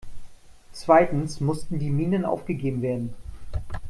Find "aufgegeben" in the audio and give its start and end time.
2.25-2.81